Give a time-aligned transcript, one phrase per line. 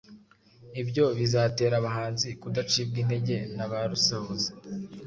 [0.81, 4.49] Ibyo bizatera abahanzi kudacibwa intege na ba rusahuzi